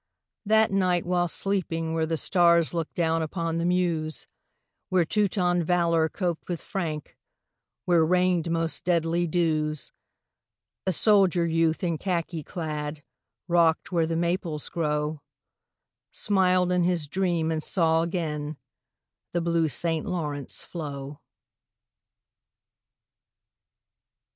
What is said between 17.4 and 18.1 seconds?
and saw